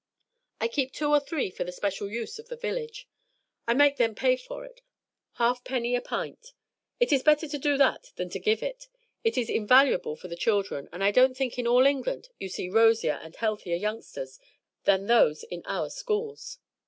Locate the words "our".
15.67-15.91